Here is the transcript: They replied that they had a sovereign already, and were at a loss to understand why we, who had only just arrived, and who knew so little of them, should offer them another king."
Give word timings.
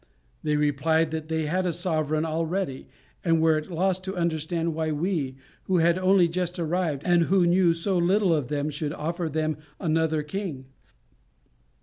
They 0.41 0.55
replied 0.55 1.11
that 1.11 1.27
they 1.27 1.45
had 1.45 1.67
a 1.67 1.71
sovereign 1.71 2.25
already, 2.25 2.87
and 3.23 3.39
were 3.39 3.57
at 3.57 3.67
a 3.67 3.73
loss 3.75 3.99
to 3.99 4.15
understand 4.15 4.73
why 4.73 4.91
we, 4.91 5.35
who 5.65 5.77
had 5.77 5.99
only 5.99 6.27
just 6.27 6.57
arrived, 6.57 7.03
and 7.05 7.25
who 7.25 7.45
knew 7.45 7.71
so 7.71 7.99
little 7.99 8.33
of 8.33 8.47
them, 8.47 8.71
should 8.71 8.93
offer 8.93 9.29
them 9.29 9.57
another 9.79 10.23
king." 10.23 10.65